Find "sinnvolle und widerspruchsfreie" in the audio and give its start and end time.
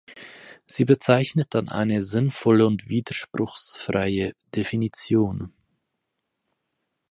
2.01-4.33